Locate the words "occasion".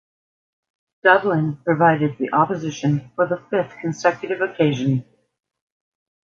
4.41-5.05